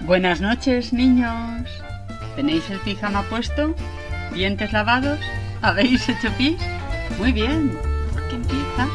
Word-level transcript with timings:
Buenas 0.00 0.40
noches, 0.40 0.92
niños. 0.92 1.68
¿Tenéis 2.34 2.68
el 2.70 2.80
pijama 2.80 3.22
puesto? 3.22 3.74
¿Dientes 4.34 4.72
lavados? 4.72 5.20
¿Habéis 5.60 6.08
hecho 6.08 6.28
pis? 6.36 6.60
Muy 7.18 7.32
bien, 7.32 7.78
porque 8.12 8.34
empieza 8.34 8.88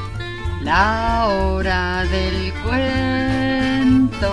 la 0.62 1.28
hora 1.28 2.04
del 2.04 2.52
cuento. 2.64 4.28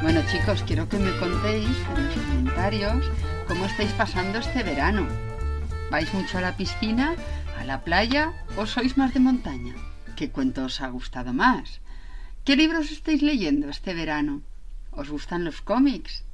Bueno, 0.00 0.22
chicos, 0.30 0.62
quiero 0.66 0.88
que 0.88 0.98
me 0.98 1.14
contéis 1.18 1.76
en 1.96 2.06
los 2.06 2.14
comentarios 2.14 3.10
cómo 3.46 3.66
estáis 3.66 3.92
pasando 3.92 4.38
este 4.38 4.62
verano. 4.62 5.06
¿Vais 5.90 6.12
mucho 6.14 6.38
a 6.38 6.40
la 6.40 6.56
piscina, 6.56 7.14
a 7.60 7.64
la 7.64 7.82
playa 7.82 8.32
o 8.56 8.64
sois 8.64 8.96
más 8.96 9.12
de 9.12 9.20
montaña? 9.20 9.74
¿Qué 10.16 10.30
cuento 10.30 10.64
os 10.64 10.80
ha 10.80 10.88
gustado 10.88 11.34
más? 11.34 11.80
¿Qué 12.44 12.56
libros 12.56 12.92
estáis 12.92 13.22
leyendo 13.22 13.70
este 13.70 13.94
verano? 13.94 14.42
¿Os 14.90 15.08
gustan 15.08 15.46
los 15.46 15.62
cómics? 15.62 16.24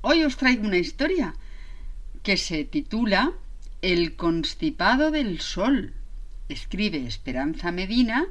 Hoy 0.00 0.24
os 0.24 0.38
traigo 0.38 0.66
una 0.66 0.78
historia 0.78 1.34
que 2.22 2.38
se 2.38 2.64
titula 2.64 3.34
El 3.82 4.16
constipado 4.16 5.10
del 5.10 5.40
sol. 5.40 5.92
Escribe 6.48 7.06
Esperanza 7.06 7.70
Medina 7.70 8.28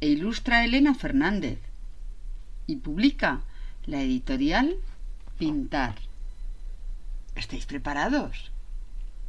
e 0.00 0.08
ilustra 0.08 0.64
Elena 0.64 0.94
Fernández. 0.94 1.58
Y 2.66 2.76
publica 2.76 3.42
la 3.84 4.00
editorial 4.00 4.76
Pintar. 5.38 5.96
¿Estáis 7.36 7.66
preparados? 7.66 8.50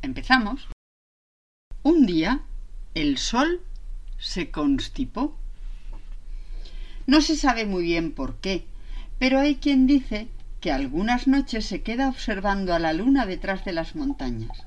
Empezamos. 0.02 0.70
Un 1.84 2.06
día 2.06 2.40
el 2.94 3.18
sol 3.18 3.62
se 4.18 4.50
constipó. 4.50 5.38
No 7.10 7.22
se 7.22 7.36
sabe 7.36 7.66
muy 7.66 7.82
bien 7.82 8.12
por 8.12 8.36
qué, 8.36 8.66
pero 9.18 9.40
hay 9.40 9.56
quien 9.56 9.88
dice 9.88 10.28
que 10.62 10.72
algunas 10.72 11.26
noches 11.26 11.66
se 11.66 11.82
queda 11.82 12.08
observando 12.08 12.72
a 12.72 12.78
la 12.78 12.94
luna 12.94 13.26
detrás 13.26 13.66
de 13.66 13.74
las 13.74 13.96
montañas. 13.96 14.64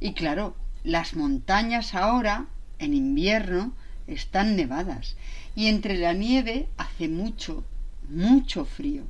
Y 0.00 0.14
claro, 0.14 0.56
las 0.84 1.14
montañas 1.16 1.94
ahora, 1.94 2.46
en 2.78 2.94
invierno, 2.94 3.74
están 4.06 4.56
nevadas 4.56 5.16
y 5.54 5.66
entre 5.66 5.98
la 5.98 6.14
nieve 6.14 6.66
hace 6.78 7.10
mucho, 7.10 7.62
mucho 8.08 8.64
frío. 8.64 9.02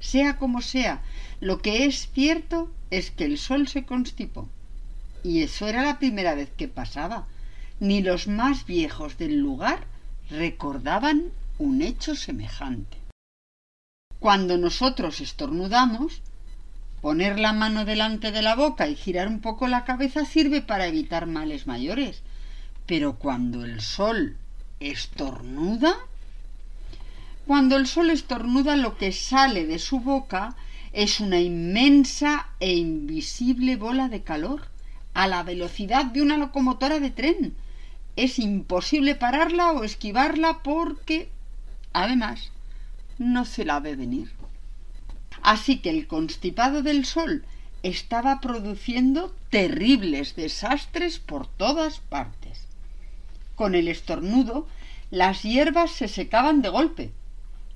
Sea 0.00 0.36
como 0.36 0.62
sea, 0.62 1.02
lo 1.38 1.62
que 1.62 1.84
es 1.84 2.10
cierto 2.12 2.72
es 2.90 3.12
que 3.12 3.24
el 3.24 3.38
sol 3.38 3.68
se 3.68 3.84
constipó. 3.84 4.48
Y 5.22 5.42
eso 5.42 5.68
era 5.68 5.84
la 5.84 6.00
primera 6.00 6.34
vez 6.34 6.50
que 6.56 6.66
pasaba. 6.66 7.28
Ni 7.78 8.02
los 8.02 8.26
más 8.26 8.66
viejos 8.66 9.16
del 9.16 9.38
lugar 9.38 9.84
recordaban 10.28 11.30
un 11.58 11.82
hecho 11.82 12.14
semejante. 12.14 12.98
Cuando 14.18 14.58
nosotros 14.58 15.20
estornudamos, 15.20 16.22
poner 17.00 17.38
la 17.38 17.52
mano 17.52 17.84
delante 17.84 18.32
de 18.32 18.42
la 18.42 18.54
boca 18.54 18.88
y 18.88 18.96
girar 18.96 19.28
un 19.28 19.40
poco 19.40 19.68
la 19.68 19.84
cabeza 19.84 20.24
sirve 20.24 20.62
para 20.62 20.86
evitar 20.86 21.26
males 21.26 21.66
mayores. 21.66 22.22
Pero 22.86 23.16
cuando 23.16 23.64
el 23.64 23.80
sol 23.80 24.36
estornuda, 24.80 25.96
cuando 27.46 27.76
el 27.76 27.86
sol 27.86 28.10
estornuda 28.10 28.76
lo 28.76 28.96
que 28.96 29.12
sale 29.12 29.66
de 29.66 29.78
su 29.78 30.00
boca 30.00 30.56
es 30.92 31.20
una 31.20 31.40
inmensa 31.40 32.48
e 32.58 32.74
invisible 32.74 33.76
bola 33.76 34.08
de 34.08 34.22
calor 34.22 34.62
a 35.14 35.26
la 35.26 35.42
velocidad 35.42 36.06
de 36.06 36.22
una 36.22 36.36
locomotora 36.36 37.00
de 37.00 37.10
tren. 37.10 37.54
Es 38.16 38.38
imposible 38.38 39.14
pararla 39.14 39.72
o 39.72 39.84
esquivarla 39.84 40.62
porque, 40.62 41.28
además, 42.02 42.50
no 43.18 43.46
se 43.46 43.64
la 43.64 43.80
ve 43.80 43.96
venir. 43.96 44.30
Así 45.42 45.78
que 45.78 45.88
el 45.88 46.06
constipado 46.06 46.82
del 46.82 47.06
sol 47.06 47.44
estaba 47.82 48.40
produciendo 48.40 49.34
terribles 49.48 50.36
desastres 50.36 51.18
por 51.18 51.46
todas 51.46 52.00
partes. 52.00 52.66
Con 53.54 53.74
el 53.74 53.88
estornudo, 53.88 54.66
las 55.10 55.42
hierbas 55.42 55.90
se 55.90 56.08
secaban 56.08 56.60
de 56.60 56.68
golpe. 56.68 57.12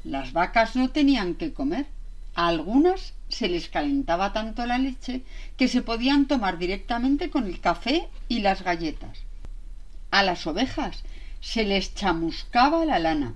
Las 0.05 0.35
vacas 0.35 0.77
no 0.77 0.91
tenían 0.91 1.35
que 1.35 1.55
comer. 1.55 1.87
A 2.35 2.49
algunas 2.49 3.15
se 3.31 3.49
les 3.49 3.71
calentaba 3.71 4.35
tanto 4.35 4.67
la 4.67 4.77
leche 4.77 5.23
que 5.57 5.69
se 5.69 5.81
podían 5.81 6.27
tomar 6.27 6.59
directamente 6.59 7.31
con 7.31 7.47
el 7.47 7.61
café 7.61 8.09
y 8.29 8.41
las 8.41 8.63
galletas. 8.63 9.21
A 10.11 10.23
las 10.23 10.47
ovejas 10.47 11.05
se 11.41 11.65
les 11.65 11.95
chamuscaba 11.95 12.85
la 12.85 12.99
lana 12.99 13.35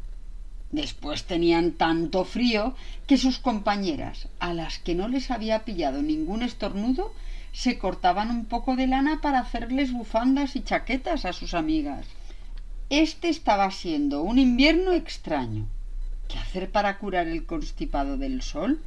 Después 0.75 1.23
tenían 1.23 1.71
tanto 1.71 2.25
frío 2.25 2.75
que 3.07 3.17
sus 3.17 3.39
compañeras, 3.39 4.27
a 4.41 4.53
las 4.53 4.81
que 4.81 4.97
no 4.97 5.07
les 5.07 5.31
había 5.31 5.65
pillado 5.65 6.03
ningún 6.03 6.43
estornudo, 6.43 7.15
se 7.53 7.79
cortaban 7.79 8.29
un 8.33 8.45
poco 8.47 8.75
de 8.75 8.89
lana 8.89 9.21
para 9.21 9.39
hacerles 9.39 9.93
bufandas 9.93 10.57
y 10.57 10.65
chaquetas 10.65 11.27
a 11.27 11.33
sus 11.33 11.55
amigas. 11.55 12.09
Este 12.91 13.29
estaba 13.29 13.71
siendo 13.71 14.23
un 14.23 14.41
invierno 14.41 14.91
extraño. 14.91 15.69
¿Qué 16.27 16.39
hacer 16.39 16.73
para 16.73 16.99
curar 16.99 17.29
el 17.29 17.47
constipado 17.47 18.17
del 18.17 18.43
sol? 18.43 18.83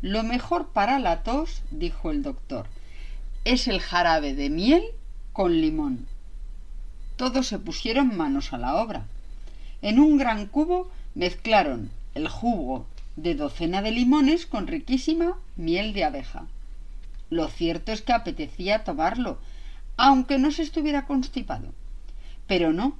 Lo 0.00 0.22
mejor 0.22 0.68
para 0.68 0.98
la 0.98 1.22
tos, 1.22 1.60
dijo 1.70 2.10
el 2.10 2.22
doctor, 2.22 2.68
es 3.44 3.68
el 3.68 3.80
jarabe 3.80 4.34
de 4.34 4.48
miel 4.48 4.82
con 5.34 5.60
limón. 5.60 6.06
Todos 7.16 7.48
se 7.48 7.58
pusieron 7.58 8.16
manos 8.16 8.54
a 8.54 8.58
la 8.58 8.76
obra. 8.76 9.04
En 9.82 10.00
un 10.00 10.16
gran 10.18 10.46
cubo 10.46 10.90
mezclaron 11.14 11.90
el 12.14 12.28
jugo 12.28 12.86
de 13.16 13.34
docena 13.34 13.82
de 13.82 13.90
limones 13.90 14.46
con 14.46 14.66
riquísima 14.66 15.38
miel 15.56 15.92
de 15.92 16.04
abeja. 16.04 16.46
Lo 17.30 17.48
cierto 17.48 17.92
es 17.92 18.02
que 18.02 18.12
apetecía 18.12 18.84
tomarlo, 18.84 19.38
aunque 19.96 20.38
no 20.38 20.50
se 20.50 20.62
estuviera 20.62 21.06
constipado. 21.06 21.72
Pero 22.46 22.72
no, 22.72 22.96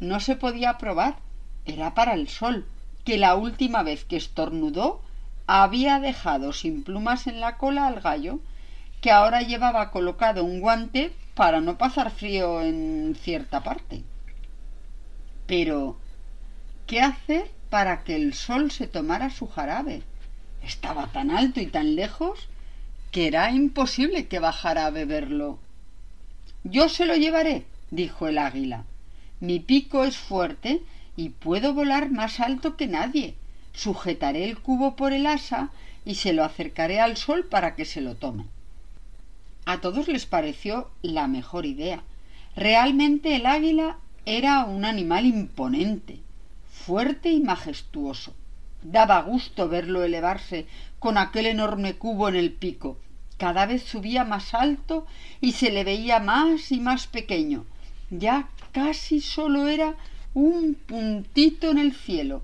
no 0.00 0.20
se 0.20 0.36
podía 0.36 0.78
probar. 0.78 1.16
Era 1.64 1.94
para 1.94 2.14
el 2.14 2.28
sol, 2.28 2.66
que 3.04 3.18
la 3.18 3.34
última 3.34 3.82
vez 3.82 4.04
que 4.04 4.16
estornudó 4.16 5.02
había 5.46 6.00
dejado 6.00 6.52
sin 6.52 6.82
plumas 6.82 7.26
en 7.26 7.40
la 7.40 7.56
cola 7.56 7.86
al 7.86 8.00
gallo, 8.00 8.40
que 9.00 9.10
ahora 9.10 9.42
llevaba 9.42 9.90
colocado 9.90 10.44
un 10.44 10.60
guante 10.60 11.12
para 11.34 11.60
no 11.60 11.76
pasar 11.76 12.10
frío 12.10 12.62
en 12.62 13.16
cierta 13.20 13.62
parte. 13.62 14.02
Pero 15.46 15.98
¿Qué 16.86 17.00
hacer 17.00 17.50
para 17.68 18.04
que 18.04 18.14
el 18.14 18.32
sol 18.32 18.70
se 18.70 18.86
tomara 18.86 19.30
su 19.30 19.48
jarabe? 19.48 20.02
Estaba 20.62 21.08
tan 21.08 21.32
alto 21.32 21.60
y 21.60 21.66
tan 21.66 21.96
lejos 21.96 22.48
que 23.10 23.26
era 23.26 23.50
imposible 23.50 24.28
que 24.28 24.38
bajara 24.38 24.86
a 24.86 24.90
beberlo. 24.90 25.58
Yo 26.62 26.88
se 26.88 27.04
lo 27.04 27.16
llevaré, 27.16 27.64
dijo 27.90 28.28
el 28.28 28.38
águila. 28.38 28.84
Mi 29.40 29.58
pico 29.58 30.04
es 30.04 30.16
fuerte 30.16 30.80
y 31.16 31.30
puedo 31.30 31.74
volar 31.74 32.12
más 32.12 32.38
alto 32.38 32.76
que 32.76 32.86
nadie. 32.86 33.34
Sujetaré 33.72 34.44
el 34.44 34.58
cubo 34.60 34.94
por 34.94 35.12
el 35.12 35.26
asa 35.26 35.70
y 36.04 36.14
se 36.14 36.32
lo 36.32 36.44
acercaré 36.44 37.00
al 37.00 37.16
sol 37.16 37.46
para 37.46 37.74
que 37.74 37.84
se 37.84 38.00
lo 38.00 38.14
tome. 38.14 38.44
A 39.64 39.80
todos 39.80 40.06
les 40.06 40.24
pareció 40.24 40.88
la 41.02 41.26
mejor 41.26 41.66
idea. 41.66 42.04
Realmente 42.54 43.34
el 43.34 43.46
águila 43.46 43.98
era 44.24 44.64
un 44.64 44.84
animal 44.84 45.26
imponente 45.26 46.15
fuerte 46.86 47.30
y 47.30 47.40
majestuoso. 47.40 48.32
Daba 48.80 49.20
gusto 49.22 49.68
verlo 49.68 50.04
elevarse 50.04 50.66
con 51.00 51.18
aquel 51.18 51.46
enorme 51.46 51.94
cubo 51.94 52.28
en 52.28 52.36
el 52.36 52.52
pico. 52.52 52.96
Cada 53.38 53.66
vez 53.66 53.82
subía 53.82 54.24
más 54.24 54.54
alto 54.54 55.04
y 55.40 55.52
se 55.52 55.72
le 55.72 55.82
veía 55.82 56.20
más 56.20 56.70
y 56.70 56.78
más 56.78 57.08
pequeño. 57.08 57.64
Ya 58.10 58.48
casi 58.70 59.20
solo 59.20 59.66
era 59.66 59.96
un 60.32 60.74
puntito 60.74 61.72
en 61.72 61.78
el 61.78 61.92
cielo. 61.92 62.42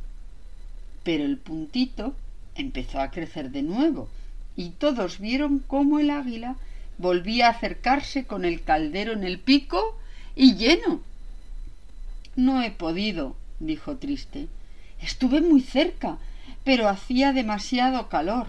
Pero 1.05 1.25
el 1.25 1.39
puntito 1.39 2.17
empezó 2.56 3.00
a 3.00 3.12
crecer 3.12 3.53
de 3.53 3.62
nuevo 3.62 4.09
y 4.56 4.71
todos 4.71 5.21
vieron 5.21 5.61
cómo 5.61 6.00
el 6.00 6.11
águila 6.11 6.56
volvía 6.99 7.47
a 7.47 7.50
acercarse 7.50 8.25
con 8.27 8.44
el 8.44 8.65
caldero 8.65 9.12
en 9.12 9.23
el 9.23 9.39
pico 9.39 9.97
y 10.35 10.56
lleno. 10.56 11.00
No 12.35 12.61
he 12.61 12.73
podido, 12.73 13.37
dijo 13.67 13.97
triste. 13.97 14.49
Estuve 15.00 15.41
muy 15.41 15.61
cerca, 15.61 16.19
pero 16.64 16.88
hacía 16.88 17.32
demasiado 17.32 18.09
calor. 18.09 18.49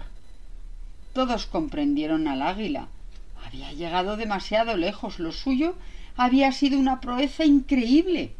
Todos 1.12 1.46
comprendieron 1.46 2.28
al 2.28 2.42
águila. 2.42 2.88
Había 3.44 3.72
llegado 3.72 4.16
demasiado 4.16 4.76
lejos. 4.76 5.18
Lo 5.18 5.32
suyo 5.32 5.76
había 6.16 6.52
sido 6.52 6.78
una 6.78 7.00
proeza 7.00 7.44
increíble. 7.44 8.32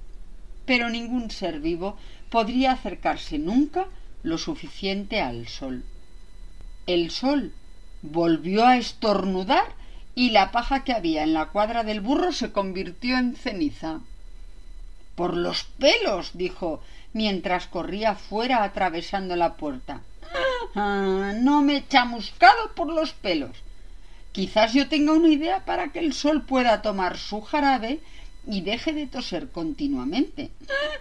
Pero 0.66 0.90
ningún 0.90 1.30
ser 1.30 1.60
vivo 1.60 1.96
podría 2.30 2.72
acercarse 2.72 3.38
nunca 3.38 3.86
lo 4.22 4.38
suficiente 4.38 5.20
al 5.20 5.46
sol. 5.48 5.84
El 6.86 7.10
sol 7.10 7.52
volvió 8.02 8.66
a 8.66 8.76
estornudar 8.76 9.66
y 10.14 10.30
la 10.30 10.52
paja 10.52 10.84
que 10.84 10.92
había 10.92 11.22
en 11.22 11.34
la 11.34 11.46
cuadra 11.46 11.84
del 11.84 12.00
burro 12.00 12.32
se 12.32 12.52
convirtió 12.52 13.18
en 13.18 13.36
ceniza. 13.36 14.00
Por 15.14 15.36
los 15.36 15.64
pelos, 15.64 16.32
dijo, 16.34 16.80
mientras 17.12 17.66
corría 17.66 18.14
fuera 18.14 18.64
atravesando 18.64 19.36
la 19.36 19.54
puerta. 19.54 20.02
Ah, 20.74 21.32
no 21.36 21.62
me 21.62 21.76
he 21.76 21.88
chamuscado 21.88 22.72
por 22.74 22.92
los 22.92 23.12
pelos. 23.12 23.56
Quizás 24.32 24.72
yo 24.74 24.88
tenga 24.88 25.12
una 25.12 25.28
idea 25.28 25.64
para 25.64 25.92
que 25.92 26.00
el 26.00 26.12
sol 26.12 26.42
pueda 26.42 26.82
tomar 26.82 27.16
su 27.16 27.40
jarabe 27.40 28.00
y 28.46 28.62
deje 28.62 28.92
de 28.92 29.06
toser 29.06 29.50
continuamente. 29.50 30.50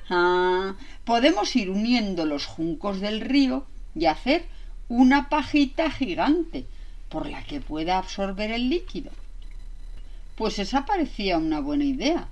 Ah, 0.10 0.76
podemos 1.04 1.56
ir 1.56 1.72
uniendo 1.72 2.26
los 2.26 2.46
juncos 2.46 3.00
del 3.00 3.22
río 3.22 3.66
y 3.96 4.06
hacer 4.06 4.46
una 4.88 5.30
pajita 5.30 5.90
gigante 5.90 6.68
por 7.10 7.28
la 7.28 7.44
que 7.44 7.60
pueda 7.60 7.98
absorber 7.98 8.52
el 8.52 8.70
líquido. 8.70 9.12
Pues 10.36 10.60
esa 10.60 10.86
parecía 10.86 11.38
una 11.38 11.60
buena 11.60 11.86
idea. 11.86 12.28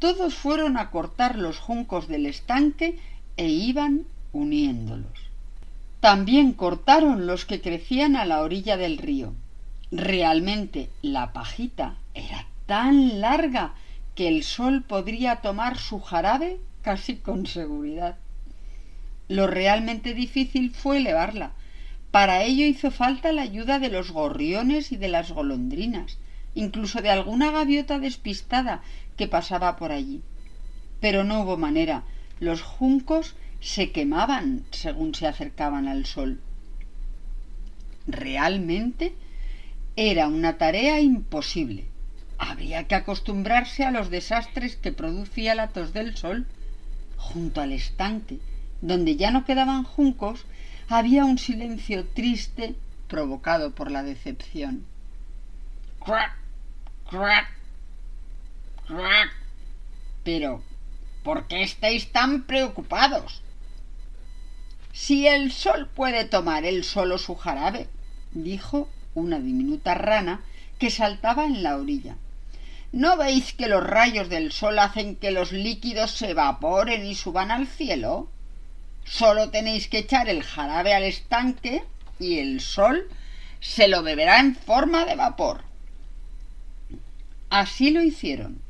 Todos 0.00 0.34
fueron 0.34 0.76
a 0.76 0.90
cortar 0.90 1.38
los 1.38 1.58
juncos 1.58 2.08
del 2.08 2.26
estanque 2.26 2.98
e 3.36 3.48
iban 3.48 4.06
uniéndolos. 4.32 5.30
También 6.00 6.54
cortaron 6.54 7.26
los 7.26 7.44
que 7.44 7.60
crecían 7.60 8.16
a 8.16 8.24
la 8.24 8.40
orilla 8.40 8.76
del 8.76 8.98
río. 8.98 9.34
Realmente 9.92 10.90
la 11.02 11.32
pajita 11.32 11.96
era 12.14 12.46
tan 12.66 13.20
larga 13.20 13.74
que 14.14 14.26
el 14.26 14.42
sol 14.42 14.82
podría 14.82 15.36
tomar 15.36 15.78
su 15.78 16.00
jarabe 16.00 16.58
casi 16.82 17.16
con 17.16 17.46
seguridad. 17.46 18.16
Lo 19.28 19.46
realmente 19.46 20.14
difícil 20.14 20.70
fue 20.70 20.96
elevarla, 20.96 21.52
para 22.10 22.42
ello 22.42 22.64
hizo 22.64 22.90
falta 22.90 23.32
la 23.32 23.42
ayuda 23.42 23.78
de 23.78 23.88
los 23.88 24.10
gorriones 24.10 24.90
y 24.90 24.96
de 24.96 25.08
las 25.08 25.30
golondrinas, 25.30 26.18
incluso 26.54 27.00
de 27.00 27.10
alguna 27.10 27.50
gaviota 27.50 27.98
despistada 27.98 28.82
que 29.16 29.28
pasaba 29.28 29.76
por 29.76 29.92
allí. 29.92 30.22
Pero 31.00 31.24
no 31.24 31.42
hubo 31.42 31.56
manera. 31.56 32.04
Los 32.38 32.62
juncos 32.62 33.34
se 33.60 33.92
quemaban 33.92 34.64
según 34.70 35.14
se 35.14 35.26
acercaban 35.26 35.88
al 35.88 36.06
sol. 36.06 36.40
Realmente 38.06 39.14
era 39.96 40.28
una 40.28 40.56
tarea 40.58 41.00
imposible. 41.00 41.86
Habría 42.38 42.86
que 42.88 42.94
acostumbrarse 42.94 43.84
a 43.84 43.90
los 43.90 44.08
desastres 44.08 44.76
que 44.76 44.92
producía 44.92 45.54
la 45.54 45.68
tos 45.68 45.92
del 45.92 46.16
sol. 46.16 46.46
Junto 47.16 47.60
al 47.60 47.72
estanque, 47.72 48.38
donde 48.80 49.16
ya 49.16 49.30
no 49.30 49.44
quedaban 49.44 49.84
juncos, 49.84 50.46
había 50.88 51.26
un 51.26 51.36
silencio 51.36 52.06
triste 52.06 52.74
provocado 53.08 53.74
por 53.74 53.90
la 53.90 54.02
decepción. 54.02 54.86
Pero, 60.24 60.62
¿por 61.24 61.46
qué 61.48 61.62
estáis 61.62 62.12
tan 62.12 62.44
preocupados? 62.44 63.42
Si 64.92 65.26
el 65.26 65.52
sol 65.52 65.88
puede 65.88 66.24
tomar 66.24 66.64
él 66.64 66.84
solo 66.84 67.18
su 67.18 67.34
jarabe, 67.34 67.88
dijo 68.32 68.88
una 69.14 69.38
diminuta 69.38 69.94
rana 69.94 70.42
que 70.78 70.90
saltaba 70.90 71.44
en 71.44 71.62
la 71.62 71.76
orilla. 71.76 72.16
¿No 72.92 73.16
veis 73.16 73.52
que 73.52 73.68
los 73.68 73.84
rayos 73.84 74.28
del 74.28 74.50
sol 74.50 74.78
hacen 74.78 75.14
que 75.14 75.30
los 75.30 75.52
líquidos 75.52 76.10
se 76.10 76.30
evaporen 76.30 77.06
y 77.06 77.14
suban 77.14 77.50
al 77.50 77.68
cielo? 77.68 78.28
Solo 79.04 79.50
tenéis 79.50 79.88
que 79.88 79.98
echar 79.98 80.28
el 80.28 80.42
jarabe 80.42 80.94
al 80.94 81.04
estanque 81.04 81.84
y 82.18 82.38
el 82.38 82.60
sol 82.60 83.08
se 83.60 83.88
lo 83.88 84.02
beberá 84.02 84.40
en 84.40 84.56
forma 84.56 85.04
de 85.04 85.14
vapor. 85.14 85.69
Así 87.50 87.90
lo 87.90 88.02
hicieron. 88.02 88.60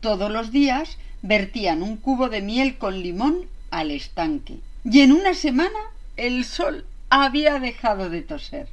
Todos 0.00 0.30
los 0.30 0.50
días 0.50 0.98
vertían 1.20 1.82
un 1.82 1.96
cubo 1.96 2.28
de 2.28 2.40
miel 2.40 2.78
con 2.78 3.00
limón 3.00 3.48
al 3.70 3.90
estanque 3.90 4.58
y 4.84 5.00
en 5.00 5.12
una 5.12 5.34
semana 5.34 5.78
el 6.16 6.44
sol 6.44 6.86
había 7.10 7.58
dejado 7.58 8.08
de 8.08 8.22
toser. 8.22 8.68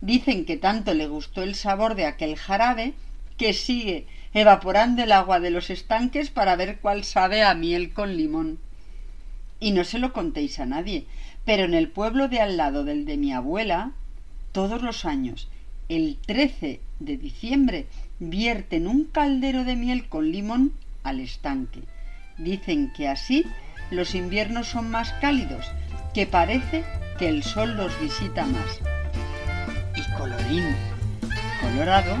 Dicen 0.00 0.44
que 0.44 0.56
tanto 0.56 0.94
le 0.94 1.08
gustó 1.08 1.42
el 1.42 1.54
sabor 1.54 1.94
de 1.94 2.06
aquel 2.06 2.36
jarabe 2.36 2.94
que 3.36 3.52
sigue 3.52 4.06
evaporando 4.32 5.02
el 5.02 5.12
agua 5.12 5.40
de 5.40 5.50
los 5.50 5.70
estanques 5.70 6.30
para 6.30 6.56
ver 6.56 6.78
cuál 6.78 7.04
sabe 7.04 7.42
a 7.42 7.54
miel 7.54 7.92
con 7.92 8.16
limón 8.16 8.58
y 9.60 9.72
no 9.72 9.84
se 9.84 9.98
lo 9.98 10.12
contéis 10.12 10.60
a 10.60 10.66
nadie, 10.66 11.06
pero 11.44 11.64
en 11.64 11.74
el 11.74 11.88
pueblo 11.88 12.28
de 12.28 12.40
al 12.40 12.56
lado 12.56 12.84
del 12.84 13.04
de 13.04 13.16
mi 13.16 13.32
abuela, 13.32 13.92
todos 14.52 14.82
los 14.82 15.04
años, 15.04 15.48
el 15.88 16.18
13 16.24 16.80
de 17.00 17.16
diciembre, 17.16 17.86
vierten 18.18 18.86
un 18.86 19.04
caldero 19.04 19.64
de 19.64 19.76
miel 19.76 20.08
con 20.08 20.30
limón 20.30 20.72
al 21.02 21.20
estanque. 21.20 21.82
Dicen 22.36 22.92
que 22.96 23.08
así 23.08 23.44
los 23.90 24.14
inviernos 24.14 24.68
son 24.68 24.90
más 24.90 25.12
cálidos, 25.14 25.66
que 26.14 26.26
parece 26.26 26.84
que 27.18 27.28
el 27.28 27.42
sol 27.42 27.76
los 27.76 27.98
visita 28.00 28.44
más. 28.46 28.80
Y 29.96 30.16
colorín 30.16 30.64
colorado, 31.60 32.16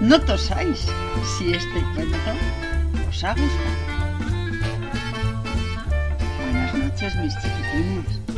no 0.00 0.20
tosáis 0.20 0.86
si 1.38 1.52
este 1.52 1.80
cuento 1.94 2.32
os 3.08 3.24
ha 3.24 3.34
gustado. 3.34 4.00
mis 7.22 7.34
chiquitines. 7.34 8.29